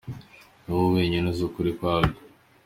Ni 0.63 0.69
wowe 0.73 0.89
wenyine 0.95 1.25
uzi 1.31 1.43
ukuri 1.47 1.71
kwa 1.77 1.93
byo! 2.07 2.19